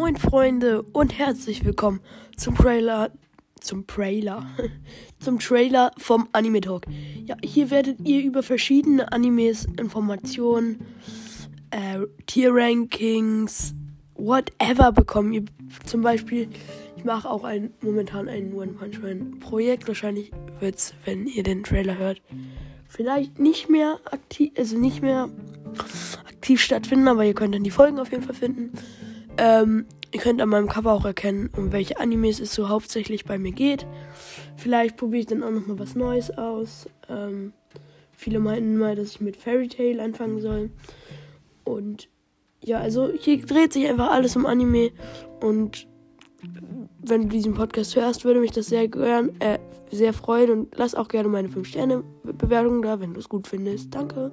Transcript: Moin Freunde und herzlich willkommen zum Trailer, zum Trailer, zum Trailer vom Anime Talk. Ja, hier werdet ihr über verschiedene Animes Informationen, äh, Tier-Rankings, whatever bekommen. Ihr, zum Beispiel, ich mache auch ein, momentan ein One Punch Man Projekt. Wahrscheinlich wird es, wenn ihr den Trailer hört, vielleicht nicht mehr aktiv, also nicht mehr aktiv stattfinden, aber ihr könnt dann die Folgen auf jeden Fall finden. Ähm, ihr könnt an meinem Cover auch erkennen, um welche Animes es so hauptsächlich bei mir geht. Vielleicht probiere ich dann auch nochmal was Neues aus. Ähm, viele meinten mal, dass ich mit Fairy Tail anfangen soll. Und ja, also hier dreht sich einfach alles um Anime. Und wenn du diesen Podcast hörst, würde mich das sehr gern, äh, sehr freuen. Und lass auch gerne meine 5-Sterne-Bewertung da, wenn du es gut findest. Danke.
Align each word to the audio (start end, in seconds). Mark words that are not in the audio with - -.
Moin 0.00 0.16
Freunde 0.16 0.80
und 0.80 1.18
herzlich 1.18 1.62
willkommen 1.62 2.00
zum 2.34 2.56
Trailer, 2.56 3.10
zum 3.60 3.86
Trailer, 3.86 4.46
zum 5.18 5.38
Trailer 5.38 5.90
vom 5.98 6.26
Anime 6.32 6.62
Talk. 6.62 6.86
Ja, 7.26 7.36
hier 7.44 7.70
werdet 7.70 8.00
ihr 8.08 8.22
über 8.22 8.42
verschiedene 8.42 9.12
Animes 9.12 9.66
Informationen, 9.78 10.86
äh, 11.70 12.00
Tier-Rankings, 12.24 13.74
whatever 14.14 14.90
bekommen. 14.90 15.34
Ihr, 15.34 15.44
zum 15.84 16.00
Beispiel, 16.00 16.48
ich 16.96 17.04
mache 17.04 17.28
auch 17.28 17.44
ein, 17.44 17.70
momentan 17.82 18.26
ein 18.26 18.54
One 18.54 18.72
Punch 18.72 19.02
Man 19.02 19.38
Projekt. 19.38 19.86
Wahrscheinlich 19.86 20.30
wird 20.60 20.76
es, 20.76 20.94
wenn 21.04 21.26
ihr 21.26 21.42
den 21.42 21.62
Trailer 21.62 21.98
hört, 21.98 22.22
vielleicht 22.88 23.38
nicht 23.38 23.68
mehr 23.68 24.00
aktiv, 24.06 24.50
also 24.56 24.78
nicht 24.78 25.02
mehr 25.02 25.28
aktiv 26.26 26.58
stattfinden, 26.58 27.06
aber 27.06 27.26
ihr 27.26 27.34
könnt 27.34 27.54
dann 27.54 27.64
die 27.64 27.70
Folgen 27.70 27.98
auf 27.98 28.10
jeden 28.10 28.22
Fall 28.22 28.34
finden. 28.34 28.72
Ähm, 29.40 29.86
ihr 30.12 30.20
könnt 30.20 30.40
an 30.42 30.50
meinem 30.50 30.68
Cover 30.68 30.92
auch 30.92 31.06
erkennen, 31.06 31.48
um 31.56 31.72
welche 31.72 31.98
Animes 31.98 32.40
es 32.40 32.54
so 32.54 32.68
hauptsächlich 32.68 33.24
bei 33.24 33.38
mir 33.38 33.52
geht. 33.52 33.86
Vielleicht 34.56 34.98
probiere 34.98 35.20
ich 35.20 35.26
dann 35.26 35.42
auch 35.42 35.50
nochmal 35.50 35.78
was 35.78 35.94
Neues 35.94 36.30
aus. 36.36 36.88
Ähm, 37.08 37.54
viele 38.12 38.38
meinten 38.38 38.76
mal, 38.76 38.94
dass 38.94 39.12
ich 39.12 39.20
mit 39.22 39.36
Fairy 39.36 39.68
Tail 39.68 39.98
anfangen 39.98 40.42
soll. 40.42 40.70
Und 41.64 42.10
ja, 42.62 42.80
also 42.80 43.10
hier 43.18 43.40
dreht 43.40 43.72
sich 43.72 43.88
einfach 43.88 44.10
alles 44.10 44.36
um 44.36 44.44
Anime. 44.44 44.90
Und 45.40 45.88
wenn 47.02 47.22
du 47.22 47.28
diesen 47.28 47.54
Podcast 47.54 47.96
hörst, 47.96 48.26
würde 48.26 48.40
mich 48.40 48.50
das 48.50 48.66
sehr 48.66 48.88
gern, 48.88 49.30
äh, 49.40 49.58
sehr 49.90 50.12
freuen. 50.12 50.50
Und 50.50 50.76
lass 50.76 50.94
auch 50.94 51.08
gerne 51.08 51.30
meine 51.30 51.48
5-Sterne-Bewertung 51.48 52.82
da, 52.82 53.00
wenn 53.00 53.14
du 53.14 53.20
es 53.20 53.28
gut 53.30 53.48
findest. 53.48 53.94
Danke. 53.94 54.32